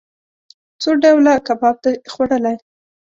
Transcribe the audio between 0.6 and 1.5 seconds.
څو ډوله